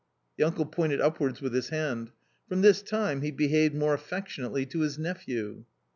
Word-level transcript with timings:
The 0.35 0.43
uncle 0.45 0.65
pointed 0.65 0.99
upwards 0.99 1.41
with 1.43 1.53
his 1.53 1.69
hand. 1.69 2.09
From 2.49 2.63
this 2.63 2.81
time 2.81 3.21
he 3.21 3.29
behaved 3.29 3.75
more 3.75 3.93
affectionately 3.93 4.65
to 4.65 4.79
his 4.79 4.97
nephew. 4.97 5.63